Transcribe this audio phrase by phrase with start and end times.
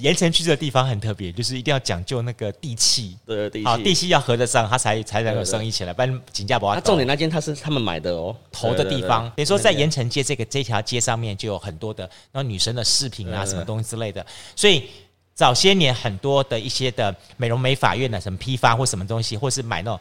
[0.00, 6.74] 盐城区这个地方很特别，就是一定要讲究那个地气，对，好，地气要合得上，它才才能有生意起来，不然紧价不好。
[6.74, 14.24] 那重点那间它是他们买的哦，投的地方，等于说在盐城街这个这条街上面就有很多的那女生的饰品啊，什么东西之类的，
[14.54, 14.84] 所以。
[15.32, 19.98] 早些年很多的一些的美容美发院的什么批发或什么东西，或是买那种，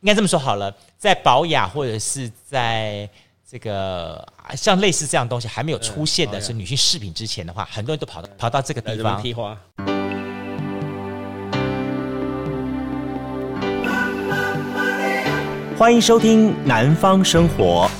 [0.00, 3.06] 应该这么说好了，在宝雅或者是在
[3.50, 4.24] 这个
[4.54, 9.58] 像类似这样东西还没有出现的是女性饰品之前的话，很多人都跑到跑到这个地方。
[15.76, 17.90] 欢迎收听《南方生活》。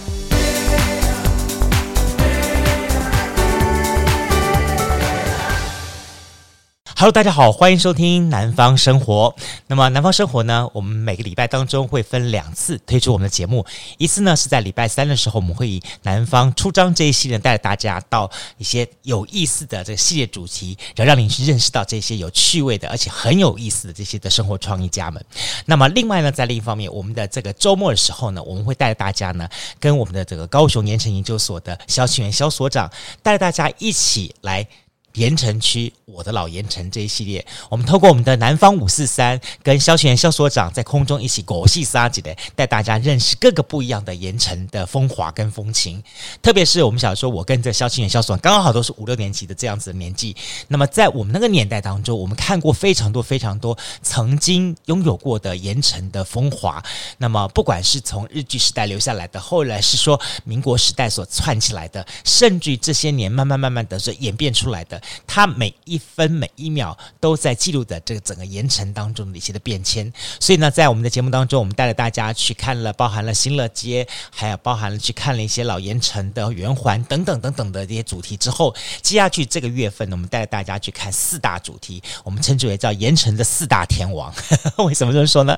[7.01, 9.35] Hello，大家好，欢迎收听南方生活。
[9.69, 13.65] 那么南方生活呢，我们每个礼拜当中会分两次推出我们的节目，
[13.97, 25.25] 一次呢是在礼拜三的时候，我们会以南方出张这一系列带着大家到一些有意思的这个系列主题，然后让你去认识到这些有趣味的而且很有意思的这些的生活创意家们。
[25.65, 29.49] 那么另外呢，在另一方面，我们的这个周末的时候呢，我们会带着大家呢，
[29.79, 32.91] 跟我们的这个高雄盐埕研究所的肖庆元肖所长，
[33.23, 34.69] 带着大家一起来。
[35.15, 46.03] 盐城区，我的老盐城这一系列，我们透过我们的南方五四三跟萧清元萧所长在空中一起狗戏沙几的，带大家认识各个不一样的盐城的风华跟风情。
[46.41, 50.37] 特别是我们想说，我跟这萧清元萧所长刚刚好都是五六年级的这样子的年纪。
[50.69, 56.83] 那么在我们那个年代当中，我们看过非常多非常多曾经拥有过的盐城的风华。
[57.19, 65.00] 那么不管是从日据时代留下来的，后来是说民国时代所串起来的，甚至于这些年慢慢慢慢的是演变出来的。
[65.27, 84.33] 它每一分每一秒都在记录着这个整个盐城当中的一些的变迁，所以呢，在我们的节目当中，我们带着大家去看了包含了新乐街，还有包含了去看了一些老盐城的圆环等等等等的这些主题之后，接下去这个月份呢，我们带着大家去看四大主题，我们称之为叫盐城的四大天王。
[84.79, 85.57] 为什么这么说呢？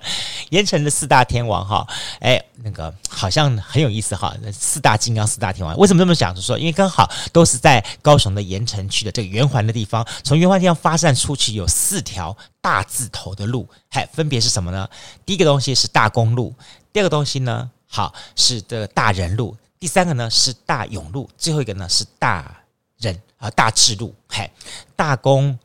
[0.51, 1.87] 盐城的四大天王哈，
[2.21, 6.34] 哎，那个好像很有意思哈，四大金刚、四大天王，为什么这么讲？
[6.34, 14.88] 就说，因为刚好都是在高雄的盐城区的这个圆环的地方，从圆环地方发散出去有四条大字头的路，嘿分别是什么呢？
[15.25, 16.54] 第一个东西是大公路，
[16.93, 22.54] 第二个东西呢，好是的大仁路，第三个呢是大勇路，最后一个呢是大
[22.98, 24.48] 仁啊大智路，嘿，
[24.94, 25.59] 大公，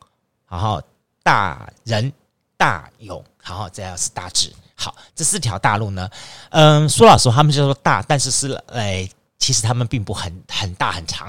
[0.49, 0.81] 然后
[1.21, 2.11] 大仁、
[2.55, 6.09] 大勇，然后再要是大智，好，这四条大路呢，
[6.51, 9.07] 嗯，说老实话，他们就说大，但是是哎。
[9.47, 11.25] 其实他们并不很很大很长，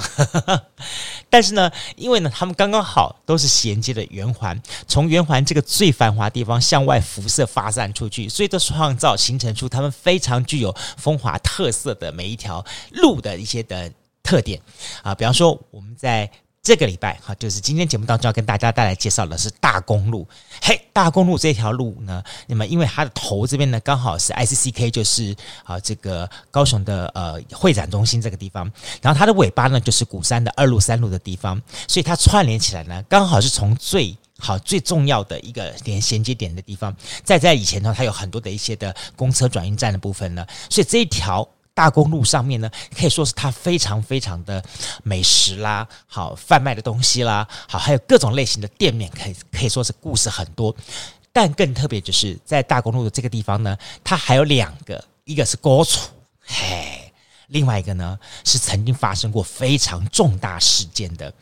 [1.30, 13.92] 但是呢，因为呢，他们刚刚好都是衔接的圆环，从圆环这个最繁华地方向外辐射发散出去，所以都创造形成出他们非常具有风华特色的每一条路的一些的
[14.24, 14.60] 特点
[15.04, 16.28] 啊，比方说我们在。
[16.68, 20.28] 这个礼拜哈，就是今天节目当中要跟大家带来介绍的是大公路。
[20.60, 25.34] 嘿，大公路这条路呢，那么因为它的头这边呢，刚好是 ICCK，就是
[25.64, 28.70] 啊这个高雄的呃会展中心这个地方，
[29.00, 36.94] 然后它的尾巴呢就是鼓山的二路三路的地方，所以它串联起来呢，刚好是从最好最重要的一个连衔接点的地方。
[37.24, 41.48] 再在以前呢，它有很多的一些的公车转运站的部分呢，所以这一条。
[41.78, 42.68] 大公路上面呢，
[42.98, 44.60] 可以说是它非常非常的
[45.04, 50.74] 美食啦，好贩卖的东西啦，好还有各种类型的店面，可以可以说是故事很多。
[51.32, 56.10] 但更特别就是在大公路的这个地方呢，它还有两个，一个是高处，
[56.44, 57.12] 嘿，
[57.46, 61.32] 另外一个呢是曾经发生过非常重大事件的，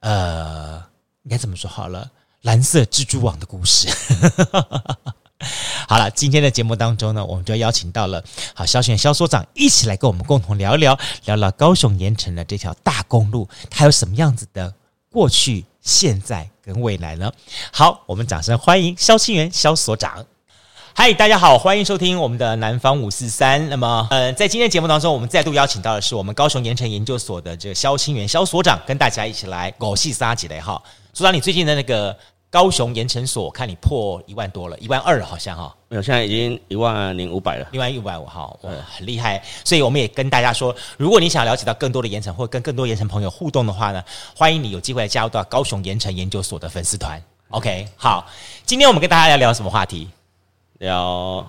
[0.00, 0.82] 呃，
[1.24, 2.10] 应该怎么说好了？
[2.40, 3.88] 蓝色蜘蛛网的故事。
[5.86, 8.24] 好了，今天的节目当中呢，我们就邀请到了
[8.54, 14.72] 好萧清元萧所长一起来跟我们共同聊一聊，聊聊高雄盐城的这条大公路，它有什么样子的
[15.12, 17.30] 过去、现在跟未来呢？
[17.70, 20.24] 好，我们掌声欢迎萧清源萧所长。
[20.94, 23.68] 嗨，大家好，欢迎收听我们的南方五四三。
[23.68, 30.82] 那么，呃，在今天节目当中，我们再度邀请到的是我们高雄盐城研究所的这个萧清源萧所长，跟大家一起来狗戏沙几雷哈。
[31.12, 32.16] 所长，你最近的那个。
[32.48, 39.42] 高雄盐城所，看你破一万多了，一万二好像哈，没有，现在已经一万零五百了，一万一五百五哈，哇，很厉害。
[39.64, 44.02] 所以我们也跟大家说，如果你想了解到更多的盐城，或跟更多盐城朋友互动的话呢，
[44.34, 47.20] 欢迎你有机会加入到高雄盐城研究所的粉丝团。
[47.50, 48.26] OK，好，
[48.64, 50.08] 今天我们跟大家要聊什么话题？
[50.78, 51.46] 聊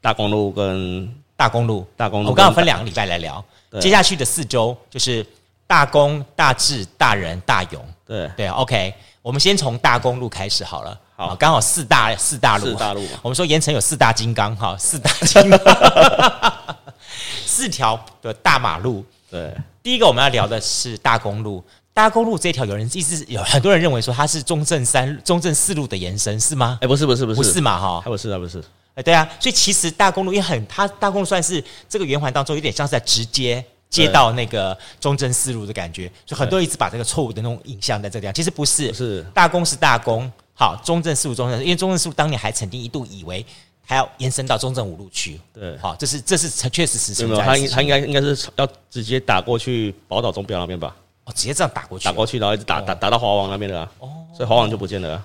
[0.00, 3.44] 大公路跟大公路，大公路，我刚好分两个礼拜来聊，
[3.80, 5.26] 接下去的四周就是
[5.66, 7.84] 大公、大智、大仁、大勇。
[8.06, 8.94] 对对，OK。
[9.22, 13.02] 我们先从大公路开始好了，好，刚好四大四大路，四大路。
[13.22, 16.54] 我们说盐城有四大金刚，哈，四大金刚，
[17.46, 19.02] 四条的大马路。
[19.30, 19.50] 对，
[19.82, 21.64] 第一个我们要聊的是大公路。
[21.94, 26.78] 大公路这条有人一直有很多人认为说它是中正三中正四路的延伸是吗？
[26.82, 28.62] 哎，不是不是不是不是嘛哈，还不是啊不是。
[28.94, 39.22] 哎，对啊，所以其实大公路也很，它大公路算是这个圆环当中有点像是在直接接到那个中正四路的感觉，所以很多人一直把这个错误的那种影像在这个地方，其实不是，是。
[39.32, 43.44] 大公是大公，好，中正四路中正，因为中正四路当年还曾经一度以为
[43.84, 50.94] 还要延伸到中正五路去，对，好，这是这是确实是实没有，他应他应该应该是要直接打过去宝岛钟表那边吧。
[51.24, 55.22] 哦，直接这样打过去，打过去，然后一直打、哦、打打到华王那边的啊，哦，所以华王就不见了，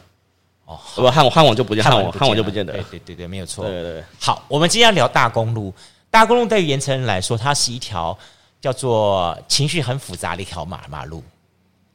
[0.63, 1.53] 哦，不汉汉王。
[1.53, 4.03] 就不见，汉王汉王就不见了，对对对对，没有错，对对对。
[4.17, 5.73] 好，我们今天要聊大公路，
[6.09, 8.17] 大公路对于盐城人来说，它是一条
[8.61, 11.23] 叫做情绪很复杂的一条马马路。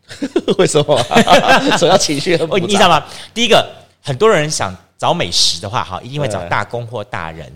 [0.58, 1.02] 为什么？
[1.78, 3.02] 主要情绪很复杂，你知道吗？
[3.32, 3.66] 第一个，
[4.02, 7.50] 很多人想找美食的话，哈，一定会找大公或大人，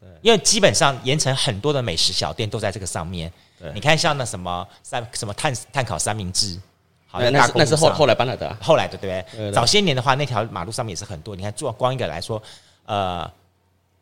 [0.00, 3.32] 对，因为基本上盐城很多的美食小店都在这个上面。
[3.72, 6.58] 你看，像那什么三什么碳碳烤三明治，
[7.06, 11.36] 好，那那是那是后后来搬来的，后来的对不对早些年的话，那条马路上面也是很多。
[11.36, 12.42] 你看，做光一个来说，
[12.84, 13.30] 呃，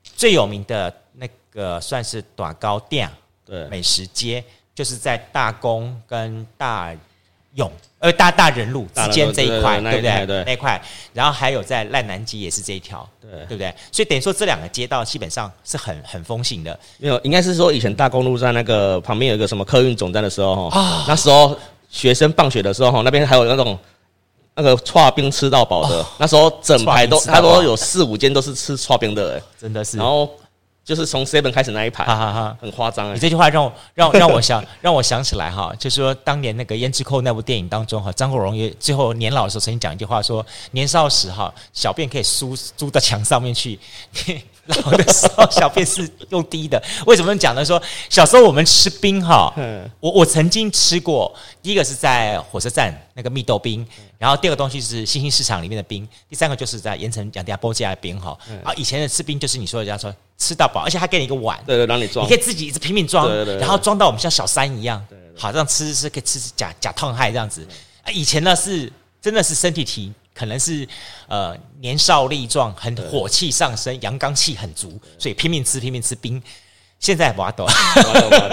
[0.02, 3.10] 最有名的那个算是短糕店，
[3.50, 4.42] 对，美食街
[4.72, 6.96] 就是在大公跟大
[7.56, 7.70] 勇。
[7.98, 10.26] 呃，大大人路之间这一块，对不对？
[10.26, 10.80] 对，那一块，
[11.12, 13.74] 然后还有在烂南街也是这一条，对，对不对？
[13.92, 16.80] 所以等于说这两个街道基本上是很很风行的。
[16.96, 21.54] 没有，应该是说以前大公路在那个旁边有一个什么客运总站的时候，哈，那时候
[21.90, 23.78] 学生放学的时候，哈，那边还有那种
[24.54, 29.98] 那个剉冰吃到饱的，那时候整排都差不多有四五间都是吃剉冰的，真的是。
[29.98, 30.26] 然后。
[30.90, 33.14] 就是从 seven 开始那一排，哈哈哈，很夸张。
[33.14, 43.78] 你这句话让我让让我想 让我想起来哈，就是说当年那个《胭脂扣》那部电影当中哈，张国荣也最后年老的时候曾经讲一句话说：年少时哈，小便可以输输到墙上面去。
[44.70, 46.82] 老的时候，小便是用滴的。
[47.06, 47.64] 为什么讲呢？
[47.64, 49.52] 说小时候我们吃冰哈，
[50.00, 51.34] 我我曾经吃过。
[51.62, 53.86] 第一个是在火车站那个蜜豆冰，
[54.16, 58.36] 然后第二个东西是新兴市场里面的冰，第三个就是在盐城杨家波家的冰哈。
[58.64, 63.28] 啊，以前的吃冰就是你说的，人家说吃到饱，而且还给你一个碗，对对，让你装，你可以自己一直拼命装，
[63.58, 65.04] 然后装到我们像小山一样，
[65.36, 67.66] 好这样吃是可以吃假假烫害这样子。
[68.02, 68.90] 啊，以前呢是
[69.20, 70.12] 真的是身体体。
[70.40, 70.88] 可能是
[71.28, 76.42] 呃年少力壮，很火气上升，阳刚气很足，所以拼命吃拼命吃冰。
[76.98, 77.66] 现在不抖，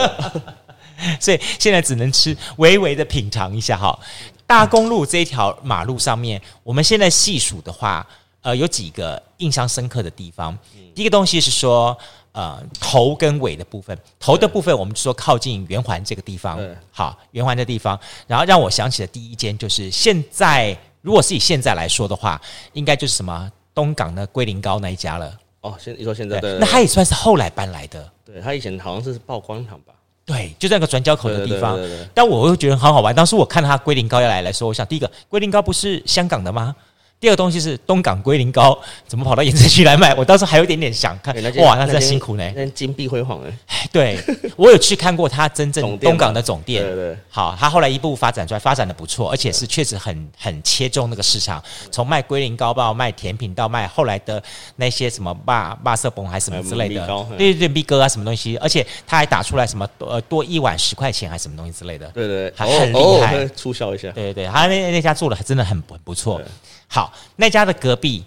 [1.17, 3.97] 所以现在只能吃微微的品尝一下哈。
[4.45, 8.05] 大公路这一条马路上面，我们现在细数的话，
[8.41, 10.57] 呃，有几个印象深刻的地方。
[10.93, 11.97] 第一个东西是说，
[12.33, 16.59] 呃，头跟尾的部分，头的部分我们就说靠近圆环这个地方，
[16.91, 17.97] 好，圆环的地方。
[18.27, 20.77] 然后让我想起的第一间就是现在。
[21.07, 22.39] 如果是以现在来说的话，
[22.73, 25.31] 应该就是什么东港的龟苓膏那一家了。
[25.61, 28.11] 哦，现你说现在对，那他也算是后来搬来的。
[28.25, 29.93] 对，他以前好像是曝光厂吧？
[30.25, 31.79] 对，就在那个转角口的地方。
[32.13, 33.15] 但我会觉得很好玩。
[33.15, 36.75] 当时我看到他龟苓膏要来来说，我想第一个龟苓膏不是香港的吗？
[37.19, 38.77] 第二个东西是东港龟苓膏，
[39.07, 40.13] 怎么跑到盐城区来卖？
[40.13, 43.57] 我当时还有一点点想看，哇，那真辛苦呢，那金碧辉煌哎。
[43.91, 44.19] 对，
[44.55, 47.17] 我有去看过他真正东港的总店，对对。
[47.29, 54.41] 好，他后来一步步发展出来，发展的不错，而且是确实很很切中那个市场，从卖龟苓膏到卖甜品，到卖后来的
[54.75, 66.41] 那些什么霸霸色崩还是什么之类的，对对对，B 哥啊什么东西，而且他还打出来什么呃多一碗十块钱还是什么东西之类的，对对，还很厉害，促销一下，对对对，他那那家做的还真的很很不错。
[66.87, 68.23] 好，那家的隔壁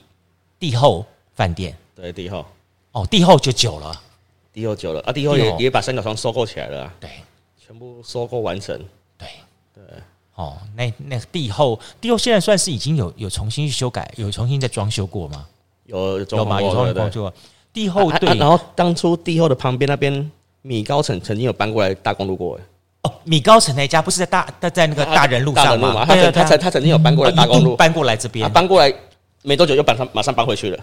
[0.58, 2.44] 帝后饭店，对帝后，
[2.93, 4.00] 哦，帝后就久了，
[4.52, 5.00] 帝后久了。
[5.00, 7.10] 啊，帝后也也把三角窗收购起来了，啊，对，
[7.58, 8.79] 全部收购完成，
[9.19, 9.29] 对。
[9.72, 9.84] 对，
[10.34, 15.46] 哦，那那帝后帝后现在算是已经有有重新去修改，有重新再装修过吗？
[15.86, 16.60] 有有吗？
[16.60, 17.32] 有装修过。
[17.72, 22.60] 帝后对，然后当初帝后的旁边那边米高层曾经有搬过来大公路过，
[23.02, 26.04] 哦，米高城那家不是在大在在那个大人路上吗？
[26.06, 28.92] 他他他他曾经有搬过来大公路，搬过来这边，搬过来
[29.42, 30.78] 没多久又搬上马上搬回去了。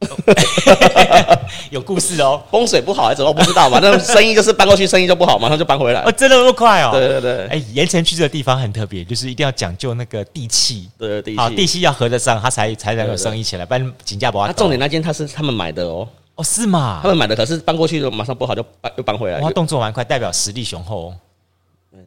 [1.68, 3.78] 有故事哦，风水不好还是怎么不知道嘛？
[3.82, 6.00] 那生意就是搬过去，生意就不好，马上就搬回来。
[6.00, 6.90] 哦，真的那么快哦？
[6.92, 7.46] 对对对。
[7.48, 14.46] 哎，盐城区这个地方很特别，就是一定要讲究那个地气，对地气，好地气要合得上，他才才能有生意起来，不然紧价不好。
[14.46, 17.00] 他重点那间他是他们买的哦，哦是吗？
[17.02, 19.38] 他们买的，可是搬过去就马上不好，就搬又搬回来。
[19.40, 21.12] 哇，动作蛮快，代表实力雄厚。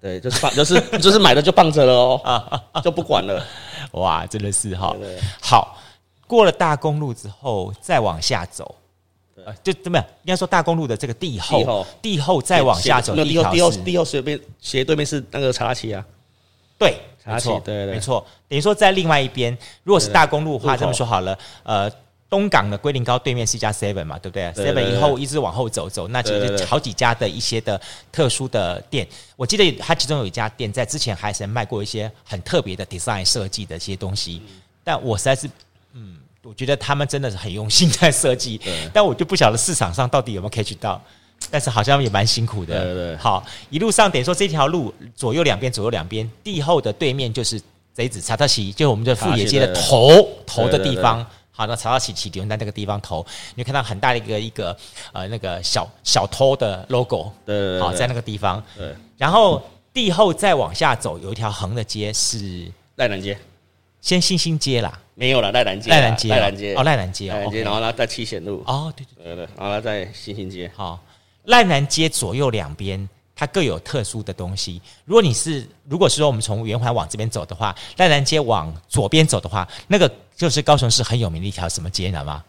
[0.02, 3.46] 对，就是放，就是就是买的就放着了哦，就不管了。
[3.92, 4.96] 哇，真的是哈。
[5.42, 5.78] 好，
[6.26, 8.76] 过了大公路之后，再往下走，
[9.62, 10.08] 就怎么样？
[10.24, 16.04] 应该说大公路的这个地后，地后再往下走，地后地后地后斜对面斜对面是那个查拉奇啊。
[16.78, 18.26] 对，没错，对对，没错。
[18.50, 21.90] 等于说在另外一边，如果是大公路的话，这么说好了，呃，
[22.34, 27.80] 东港的龟苓膏对面是一家 Seven 嘛，对不对？Seven 以后一直往后走走，那其实好几家的一些的
[28.12, 29.08] 特殊的店。
[29.36, 34.42] 我记得它其中有一家店在之前还曾卖过一些很特别的 design 设计的一些东西，
[34.84, 35.48] 但我实在是，
[35.94, 38.60] 嗯，我觉得他们真的是很用心在设计，
[38.92, 41.00] 但我就不晓得市场上到底有没有 catch 到，
[41.52, 42.84] 但是好像也蛮辛苦的。
[42.84, 47.62] 对对对，好，一路上等于说这条路左右两边左右两边，地后的对面就是
[47.94, 51.24] 贼子查特奇，就是我们的富野街的头头的地方。
[51.56, 54.76] 好，那查到起起点在那个地方投，你会看到很大的一个一个
[55.12, 58.62] 呃那个小小偷的 logo，对，好在那个地方。
[58.76, 59.62] 对，然后
[59.94, 63.38] 地后再往下走，有一条横的街是赖南街，
[64.02, 69.46] 先新兴街啦，没有了赖南街，赖南街，赖南街，哦赖南街，赖南街，然后呢在七贤路，哦对对对。
[69.46, 71.00] 对，然后呢在新兴街，好，
[71.44, 73.08] 赖南街左右两边。
[73.36, 74.82] 它各有特殊的东西。
[75.06, 82.44] 如果你是，如果是说我们从圆环往这边走的话，赖南街往左边走的话，那个就是高雄市很有名的一条什么街，你知道吗？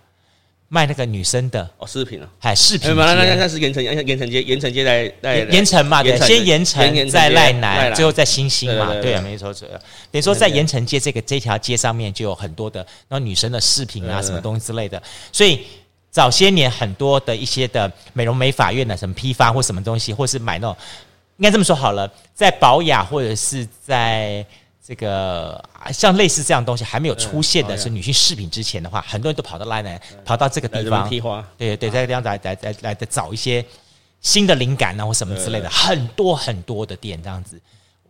[0.68, 2.94] 卖那个女生的哦，饰品啊，还饰品。
[2.96, 9.68] 那那那是盐城，盐城街，盐城街在在盐城嘛，对，先盐城，再赖南，最后再新兴嘛，对啊，没错，对。
[9.68, 9.78] 等
[10.18, 15.00] 于说在盐城街这个这条街上面就有很多的那女生的饰品啊，什么东西之类的，
[15.32, 15.60] 所以。
[16.14, 20.76] 早些年很多的一些的美容美发院的什么批发或什么东西，或是买那种，
[21.38, 24.46] 应该这么说好了，在保养或者是在
[24.86, 25.60] 这个
[25.92, 31.08] 像类似这样东西还没有出现的是女性饰品之前的话，很多人都跑到来呢，跑到这个地方，
[31.58, 33.64] 对对，在这样来来来来的找一些
[34.20, 37.60] 新的灵感啊或什么之类的，很多很多的店这样子。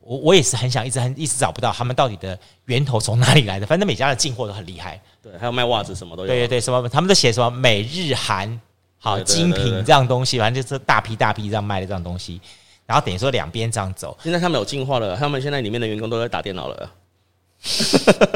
[0.06, 5.00] 我我也是很想一直很一直找不到他们到底的源头从哪里来的，反正每家的进货都很厉害。
[5.22, 6.28] 对，还有卖袜子什么都有。
[6.28, 8.60] 对对对，什么他们都写什么美日韩
[8.98, 12.40] 好精品这样东西，反正就是大批大批这样卖的这样东西。
[12.86, 14.14] 然后等于说两边这样走。
[14.22, 16.90] 现在他们有进化了，他们现在里面的员工都在打电脑了。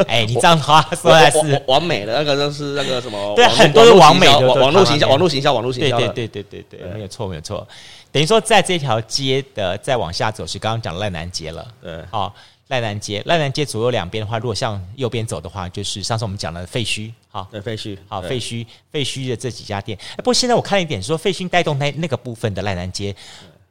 [0.07, 3.35] 哎， 你这样话说来是完美的，那个就是那个什么？
[3.37, 5.99] 对，很多是完美的网络行销，网络行销，网络行销。
[5.99, 7.69] 对对对对对对，没有错没有错。
[8.11, 11.67] 等于说，在这条街的再往下走是刚刚讲的赖南街了。
[11.83, 12.35] 对，好，
[12.69, 17.13] 赖南街，赖南街左右两边的话，如果向右边走的话，就是上次我们讲的废墟。
[17.29, 17.99] 好，对，废墟。
[18.09, 19.99] 好，废墟，废墟的这几家店。
[20.13, 23.15] 哎，不过现在我看了一点，说废墟带动那那个部分的赖南街，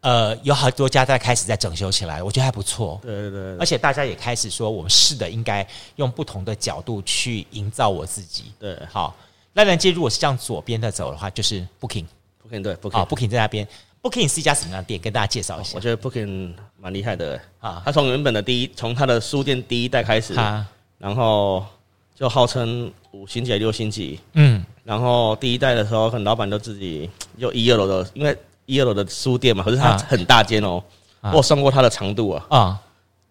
[0.01, 2.99] 呃，有好多家在开始在整修起来，我觉得还不错。
[3.01, 3.57] 对对对。
[3.57, 8.53] 而且大家也开始说，我们试的应该用不同的角度去营造我自己。
[8.59, 9.15] 对，好，
[9.53, 13.67] 赖南街如果是向左边的走的话，就是 Booking，Booking 对，Booking，好，Booking 在那边。
[14.01, 14.99] Booking 是一家什么样的店？
[14.99, 15.71] 跟大家介绍一下。
[15.75, 17.81] 我觉得 Booking 蛮厉害的啊！
[17.83, 20.33] 他从原本的第一，从他的书店第一代开始，
[20.97, 21.65] 然后
[22.15, 24.19] 就号称五星级、六星级。
[24.33, 30.81] 嗯，然后第一代的时候，可能老板都自己就一二楼的，因为一二楼的书店嘛，可是它很大间哦。
[31.33, 32.81] 我算过它的长度啊，啊，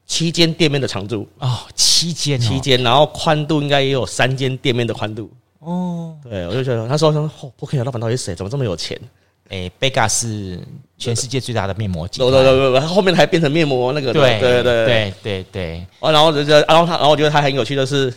[0.04, 5.30] 七间店面的长度哦，七间，七间，然后宽度应该也有三间店面的宽度
[5.61, 6.14] 哦。
[6.23, 8.35] 对，我就觉得他说说 Booking 老板到底是谁？
[8.35, 9.00] 怎么这么有钱？
[9.49, 10.59] 诶，贝嘎是
[10.99, 12.19] 全世界最大的面膜机。
[12.19, 14.12] 对对对对，后面还变成面膜那个。
[14.12, 15.87] 对对对对对对。
[16.00, 18.12] 哦，然后就然后他，然后我觉得他很有趣的是，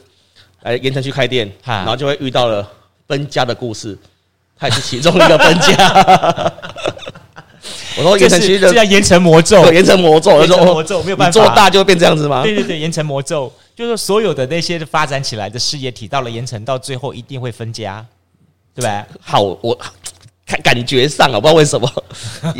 [0.63, 2.67] 来盐城去开店，然后就会遇到了
[3.07, 3.97] 分家的故事，
[4.57, 6.53] 他也是其中一个分家。
[7.97, 12.41] 我说盐城区的，这叫盐城魔咒，盐城魔咒，盐城魔咒没有办法，做大就会变这样子吗？
[12.43, 18.05] 对对对，盐城魔咒就是所有的那些发展起来的事业体，到了盐城，到最后一定会分家，
[18.73, 19.05] 对吧？
[19.21, 19.77] 好，我。
[20.49, 21.87] 感感觉上啊，我不知道为什么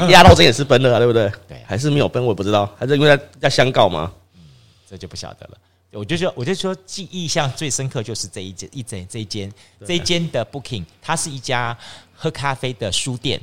[0.10, 1.32] 压 到这也是分了啊，对不对？
[1.48, 4.12] 对，还是没有分，我也不知道，还是因为要相告吗？
[4.36, 4.42] 嗯，
[4.88, 5.58] 这就不晓得了。
[5.92, 9.52] 我就说，我就说，记忆象最深刻就是这一间，一整这一间，
[9.84, 11.76] 这一间的 Booking，它是一家
[12.14, 13.42] 喝咖啡的书店。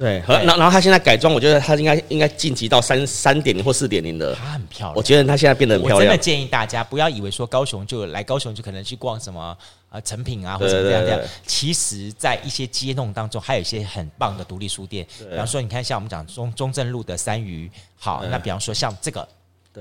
[0.00, 4.34] 对，然后然后他现在改装，我觉得他应该应该晋级到三三点零或四点零的。
[4.34, 5.98] 它很漂亮，我觉得他现在变得很漂亮。
[5.98, 9.54] 我真的建议大家不要以为说高雄就来高雄就可能去逛什么
[9.90, 11.20] 呃成品啊或者怎么样这样。
[11.46, 15.06] 其实，在一些街弄当中，还有一些很棒的独立书店。
[15.18, 19.28] 比方说，你看像我们讲中中正路的三余，好，那比方说像这个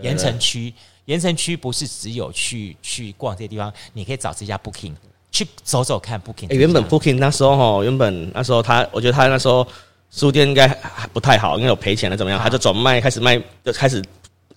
[0.02, 0.74] 盐城区，
[1.06, 4.96] 盐城区不是只有去去逛这些地方，你可以找这家 Booking
[5.32, 6.54] 去走走看 Booking。
[6.54, 9.66] 原本 Booking 那时候哈，原本那时候他，我觉得他那时候。
[10.12, 12.40] 书店应该还不太好，因为有赔钱了，怎么样？
[12.42, 14.04] 他就转卖，开始卖，就开始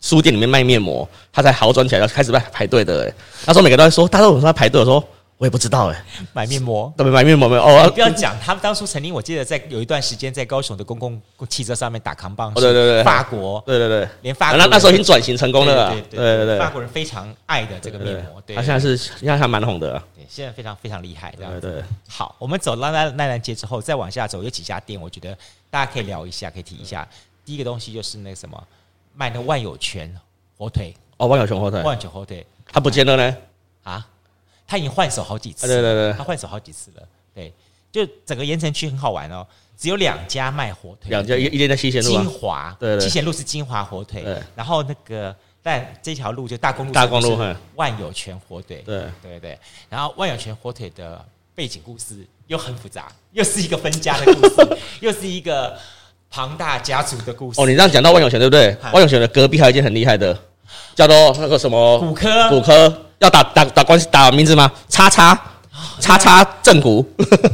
[0.01, 3.05] 书店里面卖面膜，他才好转起来，要开始卖排队的。
[3.05, 3.15] 欸，
[3.47, 5.03] 那时候每个都在说，大家都说他排队，我说
[5.43, 7.63] 我也不知道，哎，买面膜，对，买面膜没有？
[7.65, 20.01] 哦，不要讲，他们当初曾经，我记得在有一段时间在高雄的公共汽车上面打扛棒，对对对，法国，对对对，连法国那那时候已经转型成功了，对对对对，法国人非常爱的这个面膜，对，他现在是现在还蛮红的。
[20.15, 21.61] 对现在非常非常厉害，这样子。
[21.61, 25.37] 对，好，我们走到奈奈兰街之后，再往下走，有几家店，我觉得
[25.69, 27.05] 大家可以聊一下，可以提一下。
[27.45, 28.65] 第一个东西就是那个什么，
[29.13, 30.09] 卖那万有全
[30.57, 30.95] 火腿。
[31.17, 33.37] 哦，万有全火腿，万有全火腿，它不见了呢？
[33.83, 34.07] 啊？
[34.73, 37.03] 他已经换手好几次，对对对，他换手好几次了。
[37.35, 37.53] 对，
[37.93, 44.25] 就整个盐城区很好玩哦，只有两家卖火腿，两家一一间在西贤路，金华，对对，西贤路是金华火腿，
[44.57, 47.39] 然后那个但这条路就大公路，大公路
[47.75, 49.05] 万有全火腿，对。
[49.23, 49.59] 对对，
[49.91, 51.23] 然后万有全火腿的
[51.55, 55.79] 背景故事又很复杂，又是一个分家的故事， 又是一个
[56.31, 57.61] 庞大家族的故事。
[57.61, 58.75] 哦，你这样讲到万有全对不对？
[58.91, 60.33] 万有全的隔壁还有一间很厉害的，
[60.95, 64.71] 叫做那个什么骨科，骨科要打打打关系打名字吗？
[64.89, 65.39] 叉叉。
[65.99, 67.05] 叉叉正骨，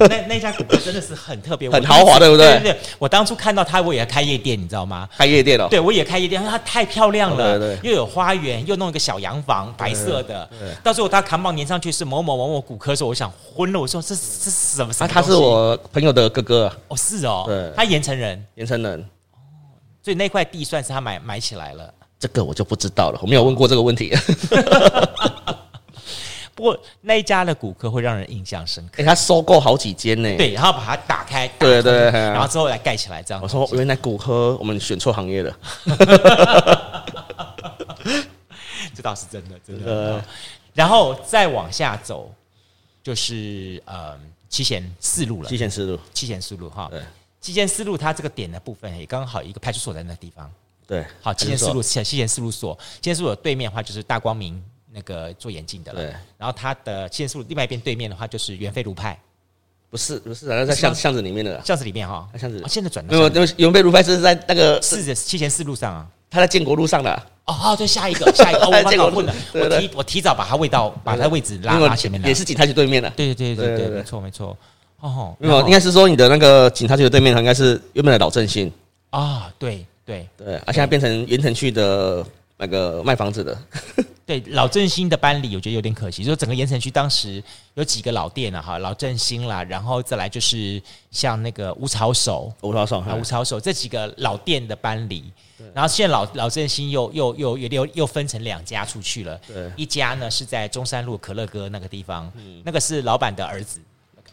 [0.00, 2.58] 那那家骨科真的是很特别， 很豪华，对不对？
[2.58, 5.08] 对对，我当初看到他，我也开夜店，你知道吗？
[5.16, 10.48] 开夜店哦，对，我也开夜店，它太漂亮了，对对，又有花园，又弄一个小洋房，白色的。
[10.82, 13.80] 到时候他扛棒粘上去是某某某某骨科的时候，我想昏了。
[13.80, 14.92] 我说这这是什么？
[15.06, 16.72] 他是我朋友的哥哥。
[16.88, 19.00] 哦，是哦，对，他盐城人，盐城人。
[19.32, 19.38] 哦，
[20.02, 21.94] 所以那块地算是他买买起来了。
[22.18, 24.12] 这个我就不知道了，我没有问过这个问题。
[26.54, 30.36] 不过那一家的骨科会让人印象深刻，哎，他收购好几间呢。
[30.36, 33.40] 对，然后把它打开，对对，然后之后来盖起来，这样。
[33.40, 35.56] 我说原来骨科我们选错行业了，
[38.92, 40.20] 这倒是真的，真的。
[40.74, 42.34] 然后再往下走，
[43.04, 45.48] 就是呃七贤四路了。
[45.48, 46.88] 七贤四路，七贤四路哈。
[46.90, 47.00] 对，
[47.40, 50.50] 七贤四路它这个点的部分也刚好一个派出所在那地方。
[50.88, 54.60] 对，好，七贤四路，七贤四路所，七贤四路对面的话就是大光明。
[54.90, 56.06] 那个做眼镜的了，对。
[56.38, 59.16] 然后它的七贤四路另外一边对面的话就是元飞卢派，
[59.90, 62.64] 不是不是，然后在巷巷子里面的巷子里面哈，巷子。
[62.66, 67.12] 现在转没有，因为元飞卢派是在那个四的七贤四路上啊，他在建国路上的。
[67.44, 73.10] 哦哦，对，下一个下一个， 我把搞混了， 我提我提早把他位到把他位置拉拉前面来，也是警察局对面的。
[73.10, 74.56] 对对对对对，没错没错。
[75.00, 78.72] 哦，没有，应该是说你的那个警察局的对面，应该是原本的老正兴
[79.10, 82.24] 啊，对对对，啊，现在变成盐城区的
[82.56, 83.56] 那个卖房子的。
[84.24, 86.24] 对老振兴的搬离，我觉得有点可惜。
[86.24, 87.42] 就是整个盐城区当时
[87.74, 95.30] 有几个老店啊，哈，老振兴啦，然后再来就是像那个吴草手、吴草手、吴草手这几个老店的搬离。
[95.74, 99.38] 然后现在老老振兴又又又又又分成两家出去了。
[99.46, 102.32] 对，一家呢是在中山路可乐哥那个地方，
[102.64, 103.80] 那个是老板的儿子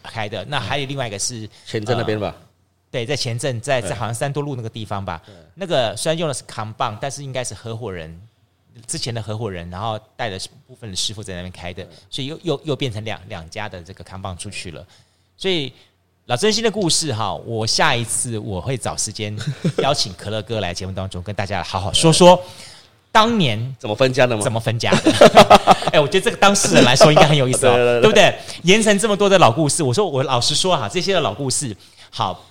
[0.02, 0.44] 开的。
[0.44, 2.34] 那还有另外一个是前镇那边吧？
[2.90, 5.20] 对，在前镇，在在好像三多路那个地方吧。
[5.54, 8.20] 那个虽然用的是扛棒，但是应该是合伙人。
[8.86, 14.86] 之前的合伙人，然后带了部分的师傅在那边开的，所以又又又变成两两家的这个扛棒出去了。
[15.34, 15.72] 所以
[16.26, 19.34] 老真心的故事哈，我下一次我会找时间
[19.80, 22.38] 邀请可乐哥来节目当中跟大家好好说说
[23.10, 24.42] 当年怎么分家的吗？
[24.42, 25.10] 怎么分家的？
[25.90, 27.72] 哎，我觉得这个当事人来说应该很有意思哦，
[28.02, 28.38] 对不对？
[28.64, 31.74] 盐埕这么多的老故事，我说我老实说哈，这些的老故事
[32.10, 32.44] 好。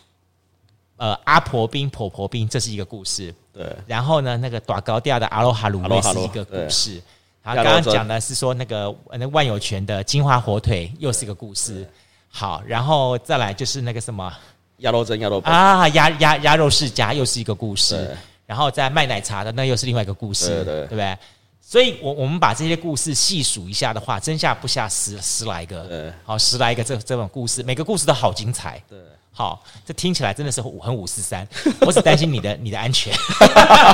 [0.98, 3.34] 呃，阿婆冰、婆婆冰，这是一个故事。
[3.52, 3.76] 对。
[3.86, 7.02] 然后呢，那个打高调的阿罗哈鲁是一个故事。
[7.44, 11.88] 然后刚刚讲的是说那个那万有泉的金华火腿又是一个故事。
[12.30, 14.34] 好，然后再来就是那个什么
[14.78, 18.16] 鸭肉蒸、鸭肉啊，鸭鸭鸭肉世家又是一个故事。
[18.46, 21.18] 然后再卖奶茶的那又是另外一个故事，对不对？
[21.60, 26.14] 所以，我我们把这些故事细数一下的话，真下不下十十来个。
[26.24, 28.80] 好，十来个这这种故事，每个故事都好精彩。
[28.88, 29.00] 对。
[29.38, 31.46] 好，这听起来真的是五很五四三，
[31.82, 33.14] 我只担心你的 你的安全。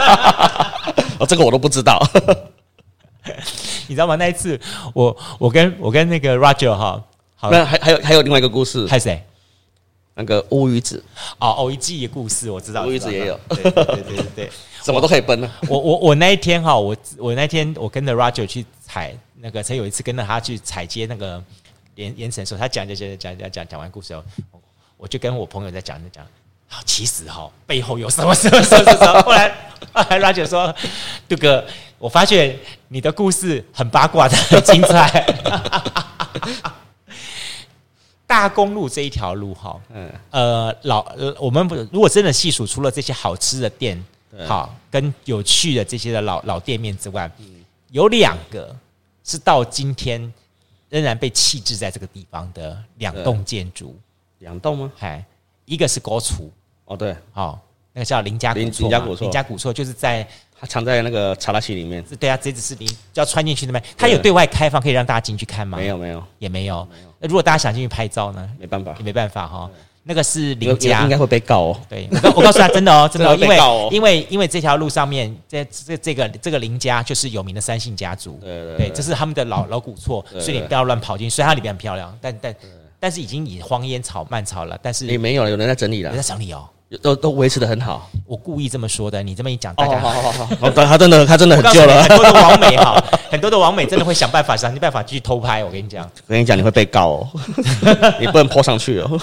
[1.18, 2.00] 哦，这个我都不知道，
[3.90, 4.16] 你知道吗？
[4.18, 4.60] 那一次
[4.94, 7.04] 我我跟我跟那个 Roger 哈，
[7.36, 9.20] 好，那还还有还有另外一个故事，还有谁？
[10.14, 11.04] 那个乌鱼子
[11.40, 14.52] 哦，偶一记的故事我知道，乌鱼子也有，对对对对对，
[14.84, 15.52] 什么都可以奔呢。
[15.68, 21.42] 我我我那一天哈，我我那天我跟着 Roger 去采那个，曾有一次跟着他去采接那个
[21.96, 24.24] 盐盐埕的时候，他讲讲讲讲讲讲讲完故事后。
[25.02, 26.24] 我就跟我朋友在讲在讲，
[26.86, 29.22] 其实哈背后有什么什么什么什么。
[29.24, 29.50] 后来
[29.92, 30.72] 后来拉姐说，
[31.28, 31.66] 杜哥，
[31.98, 32.56] 我发现
[32.88, 35.26] 你的故事很八卦的，很精彩。
[38.28, 44.02] 大公路这一条路哈，嗯呃老呃我们不如果真的细数，除了这些好吃的店，
[44.48, 47.30] 好跟有趣的这些的老老店面之外，
[47.90, 48.74] 有两个
[49.24, 50.32] 是到今天
[50.90, 54.00] 仍然被弃置在这个地方的两栋建筑。
[54.42, 54.92] 两栋吗？
[55.00, 55.24] 哎，
[55.66, 56.52] 一个是国厨
[56.86, 57.58] 哦，对，哦，
[57.94, 58.90] 那个叫林家古厝，
[59.22, 60.28] 林家古厝就是在
[60.60, 62.04] 它藏在那个茶拉西里面。
[62.20, 65.78] 对啊，这只是你要穿进去那边，它有对外开放可以让大家进去看吗？
[65.78, 66.88] 没有，没有，也没有。
[67.20, 68.50] 那如果大家想进去拍照呢？
[68.60, 69.70] 没办法，也没办法哈。
[70.04, 71.80] 那个是林家，应该会被告哦。
[71.88, 73.60] 对，我告诉他，真的哦， 真的，因为
[73.92, 81.36] 因为因为这条路上面，这这这个这个林家就是有名的三姓家族，对对，这是他们的老老古厝，所以你不要乱跑进去。
[81.36, 82.56] 虽然它里面很漂亮，但但。
[83.02, 86.70] 但是已经以荒烟草漫草了，但是也没有了，有人在整理了，有人在整理哦。
[87.02, 88.08] 都都维持的很好。
[88.28, 92.04] 我故意这么说的，你这么一讲，大家好好好好，他真的他真的很旧了。
[92.04, 95.64] 很多的网美哈，很多的网 美真的会想办法想尽办法继续偷拍。
[95.64, 97.30] 我跟你讲，我跟你讲，你会被告哦，
[98.22, 99.20] 你不能 po 上去哦。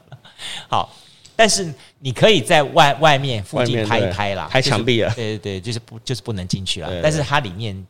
[0.70, 0.88] 好，
[1.36, 5.12] 但是你可以在外外面附近拍一拍啦，拍墙壁啊。
[5.14, 6.88] 对对对，就是不就是不能进去了。
[7.02, 7.84] 但是它里面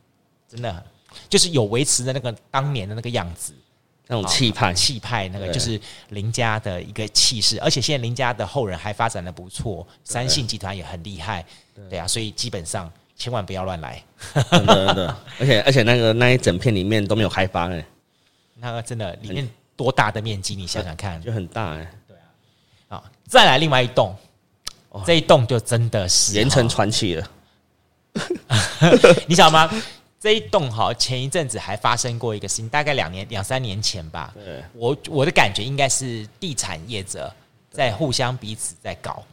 [0.50, 0.82] 真的
[1.28, 3.52] 就是有维持的那个当年的那个样子。
[4.10, 11.46] 那种气派，气派，那个就是林家的一个气势，而且现在林家的后人还发展的不错，三信集团也很厉害，
[11.88, 11.96] 对。
[11.96, 14.02] 啊，所以基本上千万不要乱来，
[14.50, 17.84] 真的真的， 而且而且那个那一整片里面都没有开发哎，
[18.56, 22.26] 那个真的里面多大的面积，你想想看，就很大哎，对啊，
[22.88, 24.12] 好，再来另外一栋，
[25.06, 27.30] 这一栋就真的是盐城传奇了，
[29.28, 29.70] 你晓得吗？
[30.20, 34.30] 这一栋哈，前一阵子还发生过一个事情，大概两年两三年前吧。
[34.34, 37.32] 对，我我的感觉应该是地产业者
[37.70, 39.24] 在互相彼此在搞，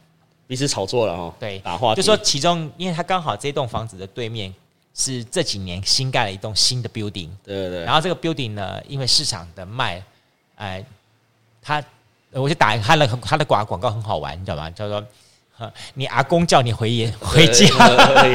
[0.46, 1.34] 彼此炒作了哈。
[1.38, 4.52] 对，打话就说其中，因为他刚好这栋房子的对面
[4.94, 7.28] 是这几年新盖了一栋新的 building。
[7.44, 7.84] 对对对。
[7.84, 10.02] 然后这个 building 呢，因为市场的卖，
[10.54, 10.82] 哎，
[11.60, 11.84] 他
[12.30, 14.70] 我就打他的他的广广告很好玩，你知道吗？
[14.70, 15.04] 叫做
[15.92, 17.66] 你阿公叫你回爷回家，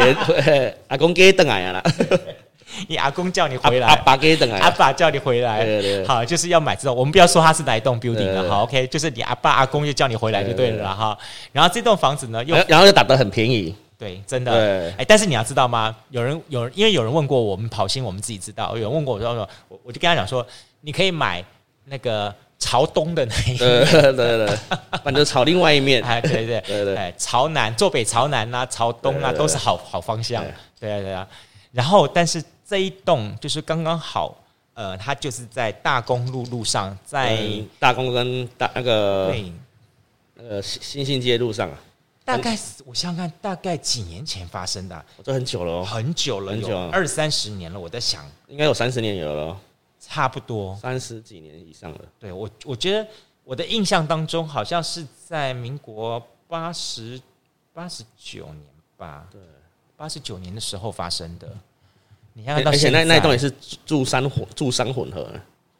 [0.90, 1.82] 阿公给等来了。
[2.88, 6.96] 你阿公叫你回来，阿爸给等来，阿爸叫你回来，对对对，好，就是要买这种。
[6.96, 11.18] 我们不要说它是哪一栋 building 了，好，OK，就是你阿爸阿公就叫你回来就对了哈。
[11.52, 15.96] 然后这栋房子呢，又然后又打得很便宜，对，真的，哎，但是你要知道吗？
[16.10, 18.76] 有人有人，因为有人问过我们跑新，我们自己知道。
[18.76, 19.34] 有人问过我说，
[19.68, 20.46] 我我就跟他讲说，
[20.82, 21.44] 你可以买
[21.86, 24.58] 那个朝东的那一面，对对对，
[25.04, 26.60] 反正朝另外一面，哎， 对对。
[26.62, 30.44] 对对，哎，朝南坐北朝南啊，朝东啊，都是好好方向，
[30.80, 31.28] 对啊对啊。
[31.72, 32.44] 然后，但是。
[32.66, 34.36] 这一栋就是刚刚好，
[34.74, 39.52] 呃，它就是在大公路路上，在大公跟大那个对，
[40.38, 41.78] 呃，新兴街路上啊。
[42.26, 47.78] 大概我想想看，大概几年前发生的，这很久了哦，很久了，很久，二三十年了。
[47.78, 49.60] 我在想，应该有三十年有了，
[50.00, 52.00] 差不多三十几年以上了。
[52.18, 53.06] 对我，我觉得
[53.44, 57.22] 我的印象当中，好像是在民国八十
[57.74, 59.42] 八十九年吧，对，
[59.98, 61.54] 八十九年的时候发生的。
[62.36, 63.54] 你看到，而且那那栋也是
[63.86, 65.32] 住三混住三混合。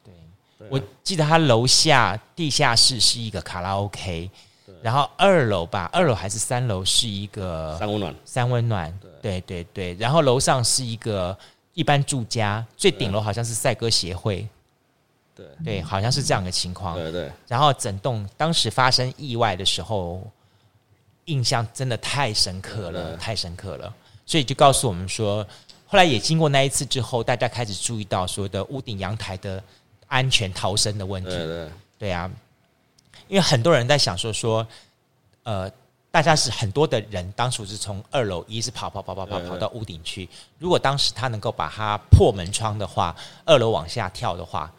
[0.04, 4.30] 对，我记得他楼下地下室是一个卡拉 OK，
[4.80, 9.00] 然后二楼吧，二楼还是三楼是一个三温暖，三温暖。
[9.20, 11.36] 对对对，然后楼上是一个
[11.72, 14.46] 一般住家，最顶楼好像是赛鸽协会。
[15.34, 16.94] 对对，好像是这样的情况。
[16.94, 17.32] 对对。
[17.48, 20.22] 然后整栋当时发生意外的时候，
[21.24, 23.92] 印象真的太深刻了，太深刻了，
[24.24, 25.44] 所以就告诉我们说。
[25.86, 29.62] 后来也经过那一次之后，大家开始注意到所谓的屋顶阳台的
[30.08, 31.30] 安全逃生的问题。
[31.30, 32.30] 对对对啊，
[33.28, 34.66] 因为很多人在想说说，
[35.44, 35.70] 呃，
[36.10, 40.28] 大家是很多的人当初是从二楼一直跑跑跑跑跑跑到屋顶去。
[40.58, 44.72] 如果当时他能够把它破门窗的话，二楼往下跳的话，